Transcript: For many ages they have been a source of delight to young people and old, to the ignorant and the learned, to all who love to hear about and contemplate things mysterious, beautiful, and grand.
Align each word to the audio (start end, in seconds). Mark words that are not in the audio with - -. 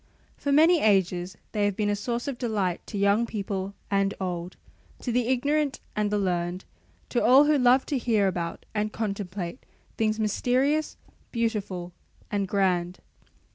For 0.35 0.51
many 0.51 0.81
ages 0.81 1.37
they 1.51 1.65
have 1.65 1.75
been 1.75 1.87
a 1.91 1.95
source 1.95 2.27
of 2.27 2.39
delight 2.39 2.81
to 2.87 2.97
young 2.97 3.27
people 3.27 3.75
and 3.91 4.15
old, 4.19 4.57
to 5.01 5.11
the 5.11 5.27
ignorant 5.27 5.79
and 5.95 6.09
the 6.09 6.17
learned, 6.17 6.65
to 7.09 7.23
all 7.23 7.45
who 7.45 7.55
love 7.59 7.85
to 7.85 7.99
hear 7.99 8.27
about 8.27 8.65
and 8.73 8.91
contemplate 8.91 9.63
things 9.97 10.19
mysterious, 10.19 10.97
beautiful, 11.31 11.93
and 12.31 12.47
grand. 12.47 12.97